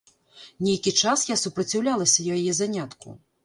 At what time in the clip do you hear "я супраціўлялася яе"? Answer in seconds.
1.33-2.51